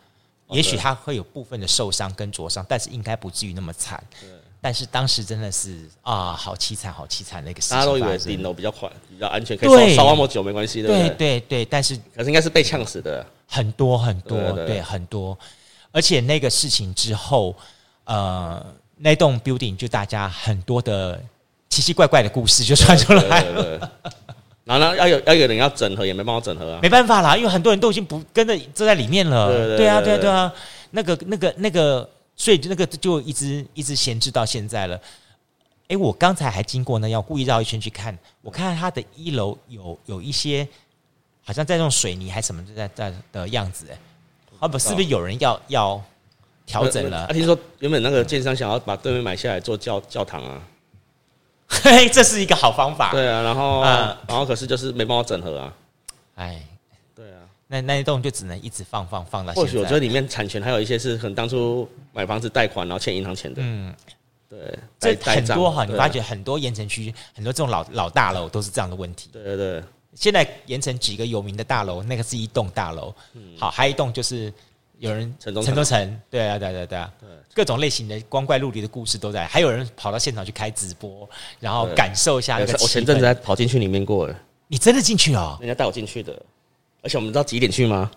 [0.50, 4.04] 也许他会有部分的受伤跟灼伤，但是应该不至于那么惨。
[4.66, 7.78] 但是当时真的是啊，好凄惨，好凄惨的一个事情。
[7.78, 11.10] 大家都以为顶楼比较快，比较安全，可以烧烧那么久没关系，对不对？
[11.10, 15.38] 对对对，但是可是应该是被呛死的，很多很多，对，很多。
[15.92, 17.56] 而且那个事情之后，
[18.06, 18.66] 呃，
[18.98, 21.22] 那栋 building 就大家很多的
[21.70, 23.92] 奇奇怪怪的故事就传出来了。
[24.64, 29.78] 然后呢，要有要有人要整合，也没办法整合啊，没办法啦，因为很多人都已经不跟着坐在里面了。
[29.78, 30.52] 对啊，对啊，对啊，
[30.90, 32.10] 那个那个那个。
[32.36, 35.00] 所以那个就一直一直闲置到现在了。
[35.88, 38.18] 哎，我刚才还经过呢，要故意绕一圈去看。
[38.42, 40.68] 我看它的一楼有有一些，
[41.44, 43.86] 好像在用水泥还是什么在在的样子。
[43.92, 43.98] 哎，
[44.60, 46.04] 啊不，是不是有人要要
[46.66, 47.28] 调整了？
[47.28, 50.62] 他听说原本那个建商想要把对面买下来做教教堂啊。
[51.70, 53.12] 嘿，这是一个好方法。
[53.12, 53.82] 对啊，然后
[54.28, 55.74] 然后可是就是没办法整合啊。
[56.36, 56.62] 哎。
[57.76, 59.62] 那那一栋就只能一直放放放到现在。
[59.62, 63.62] 或许我觉得里面产权还有一些是很当初买房子贷款然后欠银行钱的。
[63.62, 63.94] 嗯，
[64.50, 69.30] 对，这很多哈，你发觉很多盐城区很多这种老老大楼都是这样的问题。
[69.34, 69.84] 对对对。
[70.14, 73.14] 现在盐城几个有名的大楼，那个是一栋大楼。
[73.58, 74.54] 好，还有一栋就是
[75.00, 77.12] 有人城中城，对啊对对对啊，
[77.54, 79.46] 各种类型的光怪陆离的故事都在。
[79.46, 82.72] 还有人跑到现场去开直播，然后感受一下那个。
[82.82, 84.34] 我前阵子还跑进去里面过了。
[84.68, 85.58] 你真的进去哦？
[85.60, 86.42] 人家带我进去的。
[87.06, 88.10] 而且我们知道几点去吗？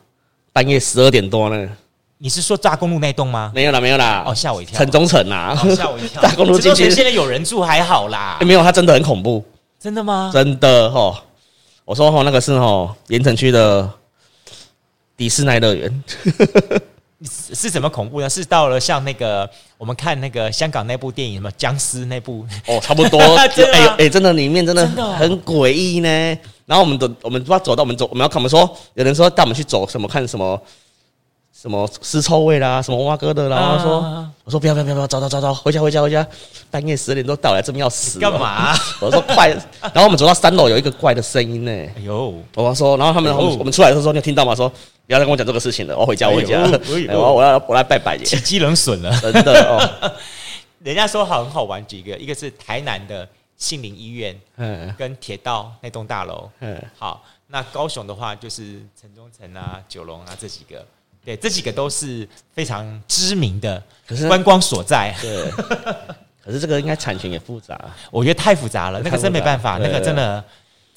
[0.51, 1.68] 半夜十二点多呢。
[2.16, 3.53] 你是说大公路那栋吗？
[3.55, 4.24] 没有啦，没有啦。
[4.27, 4.79] 哦，吓我一跳。
[4.79, 6.20] 城中城啊，吓我一跳。
[6.24, 8.38] 大公路进去，现在有人住还好啦。
[8.40, 9.44] 没有，它真的很恐怖。
[9.79, 10.31] 真的吗？
[10.33, 11.14] 真的哦。
[11.85, 13.88] 我说哦，那个是哦盐城区的
[15.18, 16.05] 迪士尼乐园。
[17.24, 18.28] 是是怎么恐怖呢？
[18.31, 23.20] 是到了像那个我们看那个香港那部电影什么僵尸那部哦，差不多。
[23.37, 26.09] 哎哎、欸，真的里面真的很诡异呢。
[26.66, 30.61] 然后我们的我们不知道走到我们走，我们要看我们说，有人说带我们去走什么看什么。
[31.61, 36.25] 什么尸臭味啦，什么蛙哥的啦，然后说，啊、我说不要不要不要，走走走走，回家回家回家，
[36.71, 38.73] 半夜十点多到来，这边要死干嘛？
[39.01, 39.49] 我说快，
[39.81, 41.73] 然后我们走到三楼，有一个怪的声音呢。
[41.73, 44.55] 哎呦，我说，然后他们我们出来的时候说，你有听到吗？
[44.55, 46.62] 说不要再跟我讲这个事情了，我要回家，我回家，
[47.12, 50.12] 我我要我来拜拜去，起鸡冷笋了，真的哦。
[50.85, 60.87] 人家说好很好玩几个，一个是台南的杏林医院，嗯，跟铁道那栋大楼，嗯，好，那高雄的话就是城中城啊、九龙啊这几个。
[61.29, 63.83] 对，这几个都是非常知名的
[64.29, 65.14] 观光所在。
[65.21, 65.51] 对，
[66.43, 67.79] 可是这个应该产权也复杂，
[68.11, 70.43] 我觉得太复杂了，那个真没办法，那个真的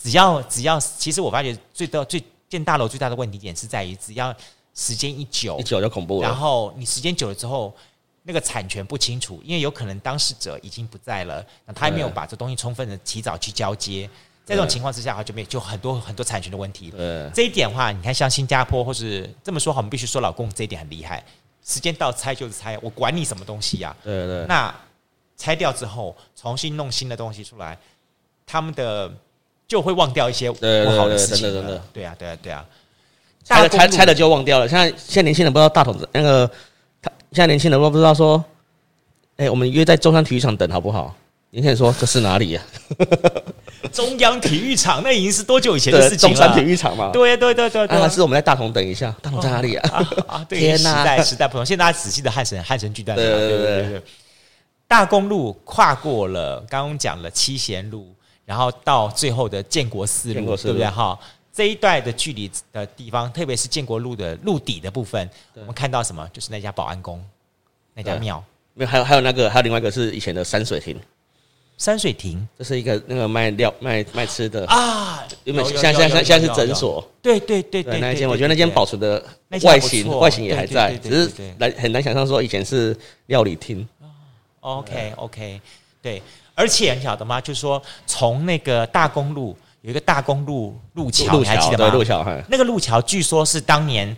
[0.02, 4.34] 只要只要，其实我发觉最多最建大楼最大的问题点是在于，只要
[4.74, 6.30] 时间一久，一久就恐怖了。
[6.30, 7.76] 然后你时间久了之后，
[8.24, 14.10] 那个产权不清楚，因为有可能当事者已经不在了，那他也没有把这东西充分的提早去交接。
[14.52, 16.92] 在这种情况之下，哈，就没就很多很多产权的问题。
[16.92, 21.24] 对，这一点的话，你看像新加坡，或是这么说好，我们必须说老公这一点很厉害。
[21.66, 23.96] 时间到拆就是拆，我管你什么东西呀？
[24.04, 24.46] 对对。
[24.48, 24.74] 那
[25.38, 27.78] 拆掉之后，重新弄新的东西出来，
[28.46, 29.10] 他们的
[29.70, 31.44] 就会忘掉一些不好的事情。
[31.44, 31.82] 真的真的。
[31.94, 32.66] 对啊对啊对啊。
[33.46, 34.68] 拆了拆拆了就忘掉了。
[34.68, 36.46] 现在现在年轻人不知道大筒子那个，
[37.02, 38.44] 他现在年轻人都不知道说，
[39.38, 41.16] 哎，我们约在中山体育场等好不好？
[41.52, 42.62] 年轻人说这是哪里呀？
[43.92, 46.36] 中央体育场，那已经是多久以前的事情了？
[46.36, 47.10] 中山体育场嘛。
[47.12, 48.00] 对对对对对。
[48.00, 49.14] 还是我们在大同等一下？
[49.22, 50.08] 大同在哪里啊？
[50.28, 51.66] 啊， 对，时代时代不同。
[51.66, 53.18] 现在大家仔细的汉神汉神巨蛋。
[53.18, 54.02] 对对对对。
[54.88, 58.14] 大公路跨过了，刚刚讲了七贤路，
[58.46, 60.88] 然后到最后的建国四路，对不对？
[60.88, 61.20] 哈，
[61.52, 66.26] 这一段的距离的地方，特别是建国路的路底的部分，我们看到什么？
[66.32, 67.22] 就是那家保安宫，
[67.94, 68.42] 那家庙。
[68.74, 70.98] 没有，还有还有那个，还有另外一个是以前的山水亭。
[71.82, 74.64] 山水亭，这是一个那个卖料卖卖吃的。
[74.68, 79.20] 啊，因为现在现在现在是诊所，对对对对，那间我觉得那间保存的
[79.64, 83.88] 外形外形也还在，只是难很难想象说以前是料理厅。
[84.60, 85.60] OK OK，
[86.04, 86.22] 对，
[86.54, 87.42] 而且你晓得吗？
[87.42, 91.92] 就是说从那个大公路有一个大公路路桥，你还记得吗？
[91.92, 94.16] 路桥，那个路桥据说是当年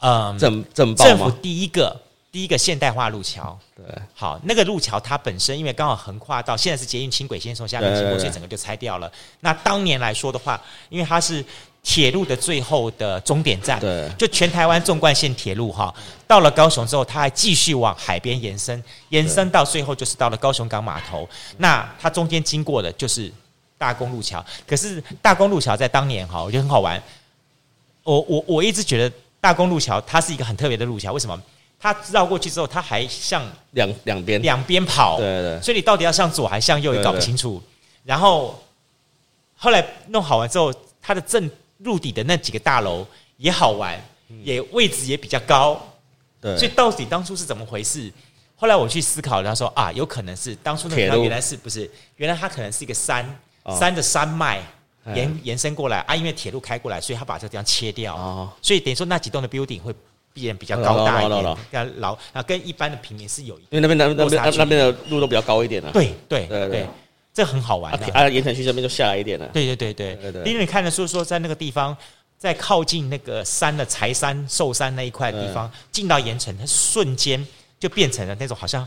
[0.00, 1.98] 嗯政政政府第一个。
[2.32, 9.12] 第一个现代化路桥，对，好，那个路桥它本身因为刚好横跨到现在是捷运轻轨先从下面经过，所以整个就拆掉了。
[9.40, 11.44] 那当年来说的话，因为它是
[11.82, 15.94] 铁路的最后的终点站，对，就全台湾纵贯线铁路哈，
[16.26, 21.28] 到了高雄之后，它还继续往海边延伸，延伸到最后就是到了高雄港码头。
[21.58, 23.30] 那它中间经过的就是
[23.76, 27.02] 大公路桥，可是大公路桥在当年哈，我觉得很好玩。
[28.04, 31.38] 我我我一直觉得大公路桥它是一个很特别的路桥，为什么？
[31.82, 37.60] 它绕过去之后，它还向两两边两边跑，对对，对，所以你到底要向左还向右也搞不清楚。
[38.04, 38.56] 然后
[39.56, 43.04] 后来弄好完之后，它的正入底的那几个大楼
[43.36, 45.76] 也好玩，嗯、也位置也比较高，
[46.40, 46.56] 对。
[46.56, 48.12] 所以到底当初是怎么回事？
[48.54, 51.90] 后来我去思考，他说啊，有可能是当初那条原来是不是？
[52.14, 53.26] 原来它可能是一个山，
[53.64, 54.62] 哦、山的山脉
[55.16, 59.92] 延延伸过来啊，因为铁路开过来，所以他把这个地方切掉，哦、所以等于说那几栋的 building 会。
[60.32, 65.90] 必然比较高大一点，比较老，然后跟一般的平民是有，因为那边那那边那边的路都比较高一点的。
[65.90, 66.86] 对对对对，
[67.32, 68.06] 这很好玩的。
[68.12, 69.46] 啊，盐城区这边就下来一点了。
[69.52, 70.42] 对对对对对。
[70.44, 71.96] 因为你看的是说，在那个地方，
[72.38, 77.46] 在靠近那个山的柴山、寿山那一块地方，进到盐城，它瞬间
[77.78, 78.86] 就变成了那种好像。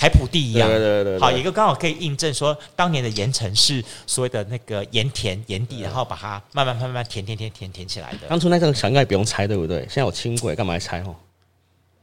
[0.00, 1.18] 海埔地一样，对对对。
[1.18, 8.28] 好，一个刚好可以印证说，当年的盐城是所谓的那个盐田、盐地，然后把它慢慢、慢慢填、填、填、填、填起来的。
[8.28, 9.80] 当初那个桥应该也不用拆，对不对？
[9.80, 11.00] 现在有轻轨，干嘛拆？
[11.00, 11.16] 哦，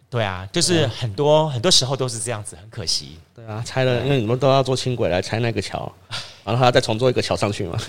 [0.10, 3.18] 对啊，就是很多很多时候都是这样子，很可惜。
[3.34, 5.90] 对啊，拆了，因为你们都要做轻轨来拆那个桥，
[6.44, 7.80] 然后还要再重做一个桥上去嘛。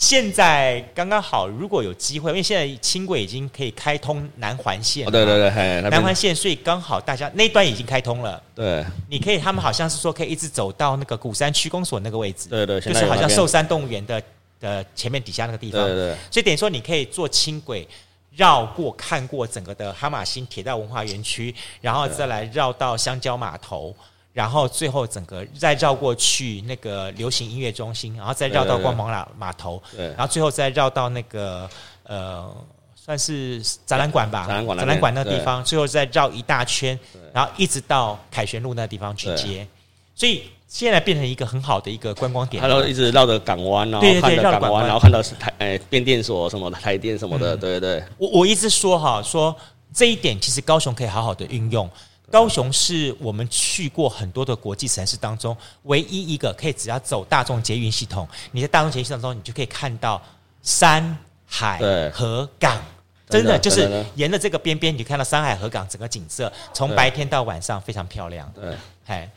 [0.00, 8.42] 现在刚刚好，如果有机会，因为现在轻轨已经可以开通南环线，对对对，南环线，所以刚好大家那段已经开通了。
[8.54, 14.20] 对，你可以，他们好像是说可以一直走到那个鼓山区公所那个位置，对对，就是好像寿山动物园的
[14.58, 16.16] 的前面底下那个地方，对对。
[16.30, 17.86] 所以等于说你可以坐轻轨
[18.34, 23.94] 绕过看过整个的哈玛星铁道文化园区，然后再来绕到香蕉码头。
[24.32, 31.68] 然后最后整个再绕过去那个流行音乐中心，然后再绕到光芒码码头，然后最后再绕到那个
[32.04, 32.48] 呃，
[32.94, 36.98] 算是展览馆吧，展览馆展览馆那个地方，最后再绕一大圈，
[37.32, 39.66] 然后一直到凯旋路那个地方去接。
[40.14, 48.04] 所以现在变成一个很好的一个观光点，它都一直绕着港湾，然后看着港湾，然后看到是台诶变电所什么的台电什么的，对对对。
[48.16, 49.54] 我我一直说哈，说
[49.92, 51.90] 这一点其实高雄可以好好的运用。
[52.30, 60.20] 高雄是我们去过很多的国际城市当中唯一一个可以只要走大众捷运系统，你在大众捷运系统中，你就可以看到
[60.62, 61.16] 山
[61.46, 62.80] 海河港，
[63.28, 68.50] 真的就是沿着这个边边，你就看到山海河港整个景色，从白天到晚上非常漂亮。
[68.54, 69.30] 对，哎。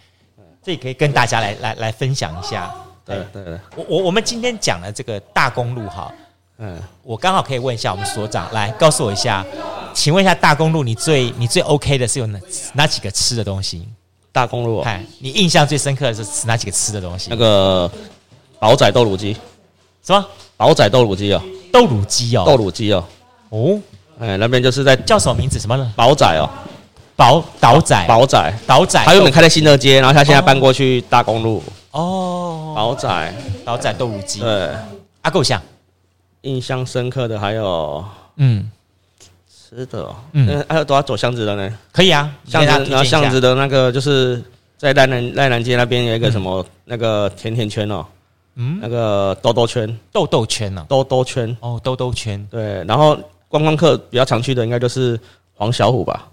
[0.65, 2.73] 这也可以跟大家来来来分享一下。
[3.03, 6.09] 对对对，我我我们今天讲的这个大公路哈，
[6.65, 9.45] 嗯，我刚好可以问一下我们所长，来告诉我一下，
[9.93, 12.39] 请问一下大公路你最你最 OK 的是有哪
[12.71, 13.85] 哪几个吃的东西？
[14.31, 17.27] 大公路，哎，你印象最深刻的是吃哪几个吃的东西？
[17.29, 17.91] 那个
[18.59, 19.35] 宝仔豆乳鸡，
[20.01, 20.25] 什么？
[20.55, 23.03] 宝仔豆乳鸡哦，豆乳鸡哦，豆乳鸡哦，
[23.49, 23.79] 哦，
[24.19, 25.59] 哎，那边就是在叫什么名字？
[25.59, 25.93] 什么呢？
[25.97, 26.49] 宝仔哦。
[27.15, 31.61] 宝岛仔，宝仔，岛仔，他原本开在新乐街，然后他现在搬过去大公路。
[31.91, 34.39] 哦，宝仔，岛仔豆乳鸡。
[34.39, 34.71] 对，
[35.21, 35.61] 阿够像，
[36.43, 38.03] 印象深刻的还有，
[38.37, 38.69] 嗯，
[39.49, 41.77] 吃的，嗯，还有都要走巷子的呢。
[41.91, 44.41] 可以啊，巷子，然后巷子的那个就是
[44.77, 48.05] 在赖南赖南街那边有一个什么那个甜甜圈哦，
[48.55, 52.45] 嗯，那个兜兜圈，豆豆圈呢，兜兜圈，哦，兜兜圈。
[52.51, 55.19] 对，然后观光客比较常去的应该就是
[55.55, 56.27] 黄小虎吧。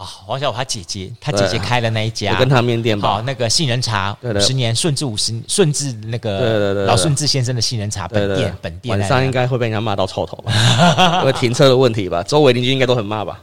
[0.00, 3.16] 啊，黄小虎他姐姐，他姐姐开的那一家，跟他面店吧。
[3.16, 8.98] 好，那个杏仁茶，五十年顺治五十顺治那个老顺治先生的杏仁茶本店本店。
[8.98, 11.20] 晚上应该会被人家骂到臭头吧？
[11.20, 12.22] 因为停车的问题吧？
[12.22, 13.42] 周围邻居应该都很骂吧？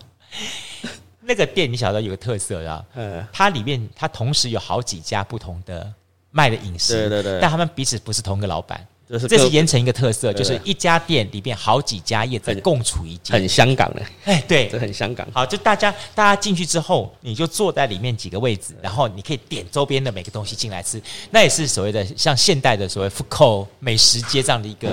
[1.22, 5.88] 那个店你晓得有个特色啊，嗯，它里面它同时有好几家不同的
[6.32, 8.84] 卖的饮食，对对对，但他们彼此不是同一个老板。
[9.10, 14.02] 这是盐城一个特色，就是一家店里边好几家业在共处一间，很香港的。
[14.26, 15.26] 哎，对，这很香港。
[15.32, 24.90] 好，就大家大家进去之后，你就坐在里面几个位置，然后你可以点周边的每个东西进来吃，那也是所谓的像现代的所谓 food 美食街这样的一个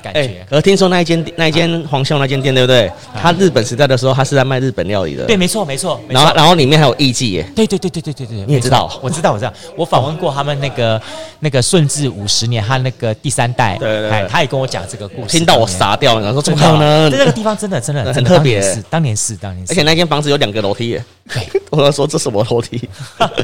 [0.00, 0.46] 感觉。
[0.48, 2.90] 可是听说那一间那一间黄秀那间店对不对？
[3.14, 5.26] 他日本时代的时候，他是在卖日本料理的。
[5.26, 6.00] 对，没错，没错。
[6.08, 7.44] 然后然后里面还有艺妓耶。
[7.56, 11.02] 对对对对对对对，你也知道，我知道我知道，我访问过他们那个
[11.40, 13.76] 那个顺治五十年，他那个第三代。
[13.78, 14.26] 对对。
[14.28, 16.20] 他也跟我讲这个故事，听到我傻掉了。
[16.20, 17.08] 然后说：“怎么可能？
[17.10, 22.88] 这个地方真的真的很特别，是当年是当年是，而且那间房子有两个楼梯耶。”对， 我要说这什么楼梯？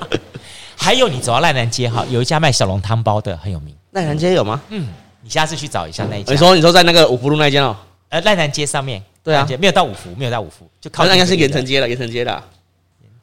[0.74, 3.74] 还有你走到赖南街哈，有一家卖小笼汤包的很有名。
[3.92, 4.61] 赖南街有吗？
[4.70, 4.88] 嗯，
[5.22, 6.32] 你下次去找一下那一家。
[6.32, 7.76] 你说你说在那个五福路那间哦？
[8.09, 9.02] 呃，赖南街上面。
[9.24, 11.04] 对啊，没有到五福，没有到五福，就靠。
[11.04, 12.24] 那应该是盐城街了，盐城街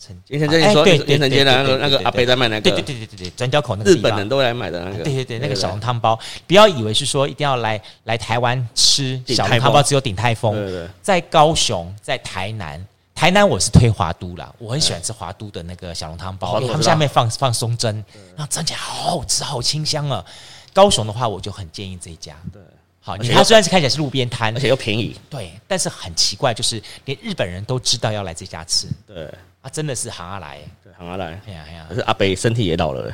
[0.10, 0.38] 的。
[0.38, 10.54] 盐埕街，你说盐埕街的那个那个阿伯在卖那个，对对对对对对，转角口那个日本人都来买的那个，对对对，那个小笼汤包，不要以为是说一定要来来台湾吃小笼汤包，只有鼎泰丰。
[11.02, 18.04] 在高雄，在台南，台南我是推华都啦，我很喜欢吃华都的那个小笼汤包，他们下面放放松针，
[18.36, 20.26] 然后蒸起来好好吃，好清香啊。
[20.74, 22.36] 高雄的话，我就很建议这一家。
[22.52, 22.60] 对，
[23.00, 28.88] 好，它虽然是看起来是路边摊，而且又便宜，对，但是很奇怪，就是连日本人都知道要来这家吃。
[29.06, 29.30] 对。
[29.64, 33.10] 啊，真的是行阿来，对，行阿来，哎呀哎呀，可是阿北身体也老了，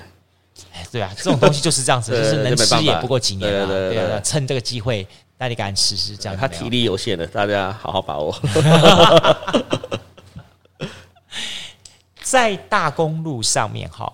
[0.73, 5.07] 哎，对啊，这种东西就是这样子， 就是能吃也不过几年了，对啊，趁这个机会，
[5.37, 6.35] 大家赶紧吃是这样。
[6.35, 8.35] 他体力有限的，大家好好把握。
[12.23, 14.11] 在大公路上面哈，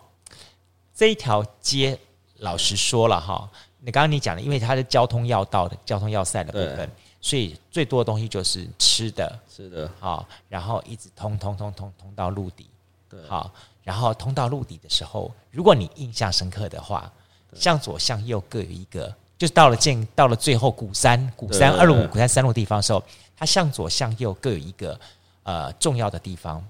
[0.93, 1.97] 这一条街，
[2.39, 6.91] 老实说了哈，你刚刚你讲的，因为它是交通要道的交通要塞的部分。
[7.25, 12.67] 所以最多的东西就是吃的，是的，好，然后一直通通通通通到陆底，
[13.09, 13.51] 对，好，
[13.83, 17.11] 然后通到陆底的时候，如果你印象深刻的话，
[17.55, 23.03] 向左向右各有一个，就是到了建到了最后古山古山二路古山三路地方的时候，
[23.35, 24.99] 它向左向右各有一个
[25.41, 26.63] 呃重要的地方，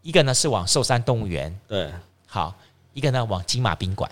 [0.00, 1.92] 一个呢是往寿山动物园，对，
[2.26, 2.54] 好，
[2.94, 4.10] 一个呢往金马宾馆，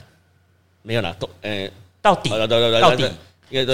[0.82, 1.66] 没有了，都呃
[2.02, 3.10] 到底到底。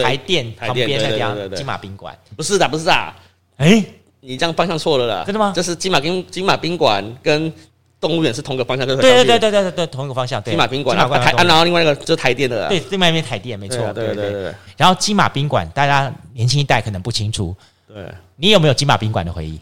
[0.03, 3.15] 台电旁边那家金马宾馆，不是的，不是的，
[3.57, 3.85] 哎，
[4.21, 5.53] 你这样方向错了啦，真的吗？
[5.55, 7.53] 这是金马宾金马宾馆跟
[8.01, 10.43] 动物园是同个方向，对对对对对对对，同一个方向。
[10.45, 14.55] 金马宾馆，然后另外一个就是台电的，对，另外一边台电没错，对对对。
[14.77, 17.55] 然后金马宾馆，大家年轻一代可能不清楚，
[17.87, 19.61] 对，你有没有金马宾馆的回忆？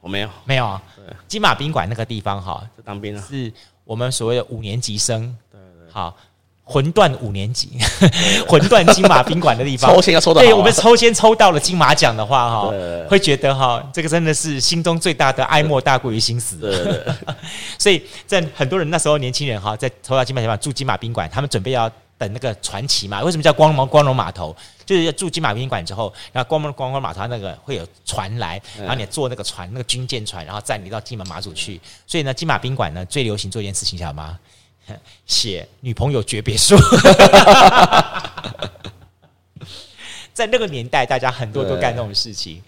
[0.00, 0.82] 我没有，没有啊。
[1.28, 3.52] 金马宾馆那个地方哈，是当兵啊，是
[3.84, 6.16] 我们所谓的五年级生，对对，好。
[6.72, 7.68] 魂断五年级，
[8.48, 12.72] 魂断金马宾馆的地方， 抽签要抽到，对，我们抽签抽到了金马奖的话，哈，
[13.10, 16.56] 会觉得哈，这个真的是心中最大的哀莫大过于心死。
[16.56, 17.14] 对，
[17.78, 23.22] 所以在很多人那时候年轻人哈，在抽到金马奖住金马宾馆，他们准备要等那个传奇嘛？
[23.22, 24.56] 为什么叫光荣光荣码头？
[24.86, 31.80] 就是要住金马宾馆之后，然后光荣光荣码头那个会有船来，然后你坐那个船，那个军舰船，然后载你到金门马祖去。
[32.06, 34.38] 所以呢，金马宾馆呢最流行做一件事情，晓得吗？
[35.26, 36.76] 写女朋友诀别书。
[40.34, 42.62] 在那个年代，大家很多都干这种事情，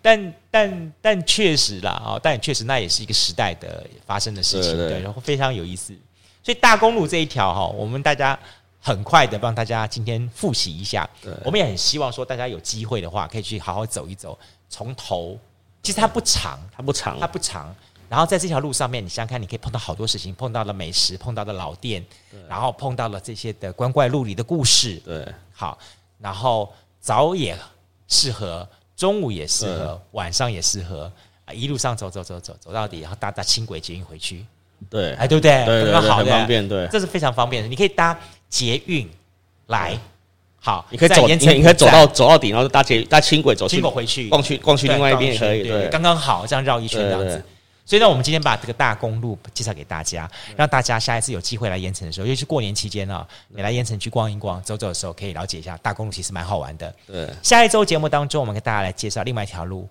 [0.00, 5.94] 但但但确实啦啊，但确实那也是一个时代的发生的事情，对，对，然后非常有意思。
[6.42, 8.36] 所以大公路这一条哈，我们大家
[8.80, 11.08] 很快的帮大家今天复习一下。
[11.44, 14.38] 我们也很希望说，大家有机会的话，可以去好好走一走，
[14.70, 15.38] 从头。
[15.82, 17.74] 其实它不长，它不长，它不长。
[18.10, 22.04] 然后在这条路上面，你想想看，你可以碰到好多事情，碰到了美食，碰到了老店，
[22.46, 24.96] 然后碰到了这些的光怪陆离的故事。
[25.06, 25.78] 对，好，
[26.18, 26.70] 然后。
[27.02, 27.56] 早也
[28.08, 31.10] 适合，中午也适合，晚上也适合
[31.46, 31.48] 啊！
[31.50, 34.44] 一路上走走走走走到底，然后搭搭轻轨捷运回去，
[34.90, 35.64] 对，哎，对不对？
[35.64, 37.68] 对，很好，很方便，对，这是非常方便的。
[37.70, 38.14] 你可以搭
[38.50, 39.08] 捷运
[39.68, 39.98] 来，
[40.60, 47.42] 好，你可以走，你可以走到走到底，然后搭捷搭轻轨走轻轨回去，逛去逛去另外一边也可以，对，刚刚好，这样绕一圈这样子。
[47.90, 56.94] 所以呢，我们今天把这个大公路介绍给大家，让大家下一次有机会来盐城的时候，尤其是过年期间呢，你来盐城去逛一逛、走走的时候，可以了解一下大公路，其实蛮好玩的。
[57.04, 59.88] 对，下一周节目当中，我们跟大家来介绍另外一条路，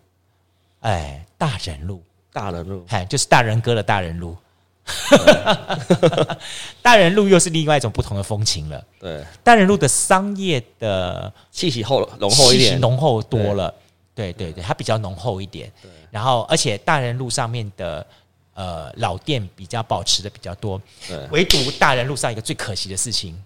[0.79, 4.37] 哎，大人路，大人路，哎，就是大人哥的大人路。
[6.81, 8.81] 大人路又是另外一种不同的风情了。
[8.97, 13.75] 对，大人路的商业的气息厚浓厚一点，浓厚多了。
[14.19, 15.71] 对对对，它比较浓厚一点。
[15.81, 15.89] 对。
[16.11, 18.05] 然后，而且大人路上面的
[18.53, 20.81] 呃老店比较保持的比较多。
[21.07, 21.25] 对。
[21.27, 23.41] 唯独大人路上一个最可惜的事情，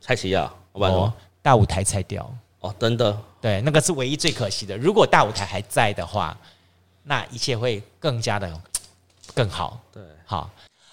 [0.00, 0.54] 拆齐啊！
[0.72, 2.34] 哦，大舞台拆掉。
[2.60, 3.14] 哦，真的。
[3.42, 4.76] 对，那个是唯一最可惜的。
[4.76, 6.36] 如果大舞台还在的话，
[7.02, 8.60] 那一切会更加的
[9.34, 9.78] 更好。
[9.92, 10.50] 对，好。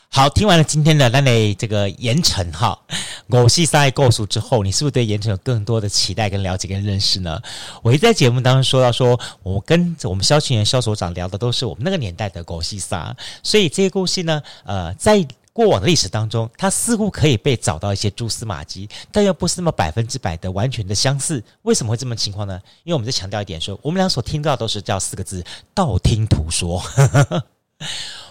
[0.10, 2.80] 好，听完了今天的那类这个盐城哈，
[3.28, 7.40] 我细沙构述之后，你是不是对盐城有更多的期待跟了解跟认识呢？
[7.84, 21.44] 我一直在节目当中说到说，我跟我们萧清元萧所长聊的都是我们那个年代的狗西沙，所以这些故事呢，呃，在过往的历史当中，它似乎可以被找到一些蛛丝马迹，但又不是那么百分之百的完全的相似。
[21.62, 22.60] 为什么会这么情况呢？
[22.84, 25.44] 因为我们在强调一点说，我们俩所听到都是叫四个字：
[25.76, 26.82] 道听途说。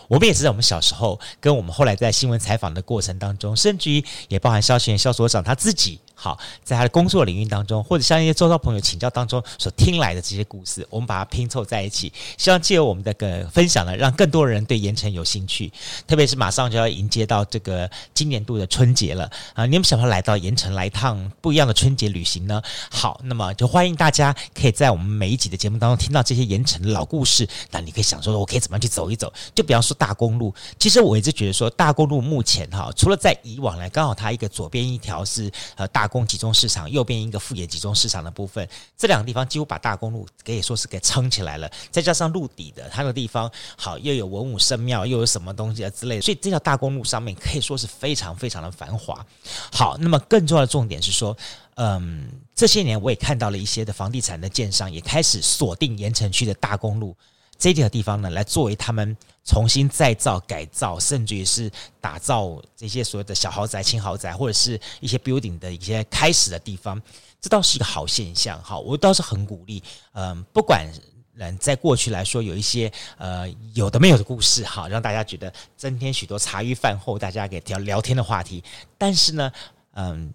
[0.09, 6.01] 我们也知道，我们小时候跟我们后来在新闻采访的过程当中，甚至于也包含萧清元萧所长他自己。
[6.19, 15.71] 好，在他的工作领域当中，或者向一些周遭朋友请教当中所听来的这些故事，我们把它拼凑在一起，希望借由我们的个分享呢，让更多人对盐城有兴趣。
[16.07, 19.67] 特别是马上就要迎接到这个今年度的春节了啊！
[19.67, 22.63] 你们想不想来到盐城来一趟不一样的春节旅行呢？
[22.91, 27.47] 好，那么就欢迎大家可以在我们每一集的节目当中听到这些盐城的老故事。
[27.71, 29.31] 那你可以想说，我可以怎么样去走一走？
[29.55, 36.07] 就比方说大公路，其实我一直觉得说大公路目前哈，除了在以往来，刚好它一个左边一条是呃大。
[36.07, 38.67] 公集中市场右边一个富野集中市场的部分，
[38.97, 41.69] 这两个地方几乎把大公路可以说是给撑起来了。
[41.91, 49.27] 再加上陆底的它的地方，好又有文武圣庙，又有什么东西啊之类的，所以这条大公路上面可以说是非常非常的繁华。
[49.73, 51.37] 好，那么更重要的重点是说，
[51.75, 57.17] 嗯，这些年我也看到了一些的房地产的建商也开始锁定盐城区的大公路。
[57.59, 59.17] 这几个地方呢，来作为他们
[59.47, 61.71] 重新再造、改造，甚至于是
[62.01, 67.01] 打造这些所谓的小豪宅、轻豪宅，或者是一些 building 的一些开始的地方，
[67.41, 68.61] 这倒是一个好现象。
[68.61, 69.81] 哈，我倒是很鼓励。
[70.15, 70.85] 嗯，不管
[71.33, 78.65] 人在过去来说有一些呃有的没有的故事，哈，让大家觉得增添许多茶余饭后大家给聊聊天的话题。
[78.99, 79.53] 但是呢，
[79.93, 80.35] 嗯，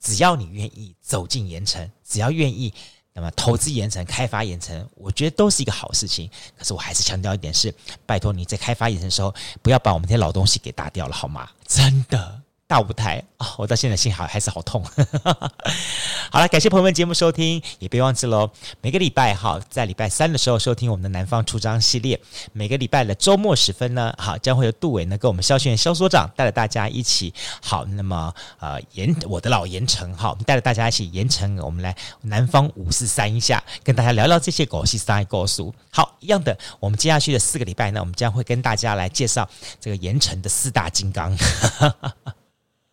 [0.00, 2.72] 只要你愿意走进盐城，只要愿意。
[3.14, 6.28] 那么投资盐埕、开发盐埕，我觉得都是一个好事情。
[6.58, 7.72] 可是我还是强调一点是，
[8.04, 11.48] 拜托你在开发盐埕的时候，不要把我们这些老东西给打掉了，好吗？
[11.66, 12.40] 真的。
[12.66, 13.54] 大舞台啊、哦！
[13.58, 14.82] 我到现在心还还是好痛。
[16.32, 18.50] 好了，感谢朋友们节目收听，也别忘记喽。
[18.80, 22.18] 每个礼拜哈，在礼拜三的时候收听我们的南方出张系列。
[22.52, 27.84] 每个礼拜的周末时分呢，好，将会有杜伟呢跟我们萧清元萧所长带着大家一起好。
[27.84, 35.62] 那么呃，盐我的老盐城哈，带着大家一起盐城，我们来南方五四三一下，跟大家聊聊这些狗屁三故事。
[35.90, 39.46] 好，一样的，我们接下去的四个礼拜呢，我们将会跟大家来介绍
[39.78, 41.36] 这个盐城的四大金刚。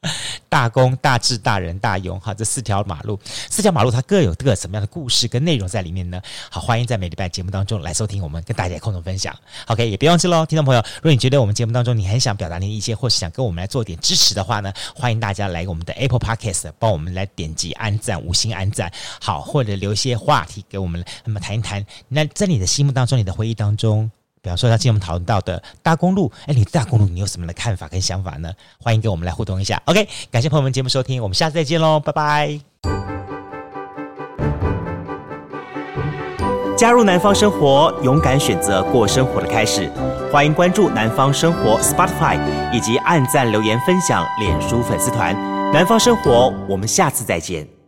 [0.49, 6.19] 大公、大智、大仁、大勇，哈，这四条马路，四条马路它各有各什么样的故事跟内容在里面呢？
[6.49, 9.35] 好，欢迎在每礼拜节目当中来收听我们跟大家共同分享。
[9.67, 18.91] OK，也别忘记喽，听众朋友，如果你觉得我们节目当中你很想表达你的意见，或是想跟我们来做点支持的话呢，欢迎大家来我们的 Apple Podcast 帮我们来点击按赞、五星按赞，
[19.21, 21.85] 好，或者留一些话题给我们，那么谈一谈。
[22.07, 24.09] 那在你的心目当中，你的回忆当中。
[24.43, 28.51] 比方说，像今天我们讨论到的大公路，哎，你大公路你有什么的看法跟想法呢？
[28.79, 29.79] 欢迎跟我们来互动一下。
[29.85, 32.59] OK，感谢朋友们节目收听，我们下次再见喽，拜拜。
[36.75, 39.87] 加入南方生活，勇敢选择过生活的开始。
[40.31, 42.39] 欢迎关注南方生活 Spotify，
[42.73, 45.35] 以及按赞留言分享脸书粉丝团。
[45.71, 47.80] 南方生活，我们下次再见。